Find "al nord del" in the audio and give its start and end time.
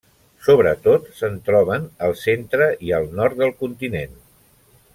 3.01-3.55